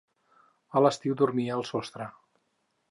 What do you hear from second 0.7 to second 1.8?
A l'estiu dormia al